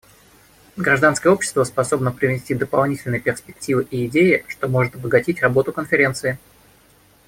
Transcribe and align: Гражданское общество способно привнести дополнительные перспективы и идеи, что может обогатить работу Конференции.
Гражданское 0.77 1.29
общество 1.29 1.63
способно 1.63 2.11
привнести 2.11 2.55
дополнительные 2.55 3.21
перспективы 3.21 3.87
и 3.91 4.07
идеи, 4.07 4.43
что 4.47 4.67
может 4.67 4.95
обогатить 4.95 5.43
работу 5.43 5.71
Конференции. 5.71 6.39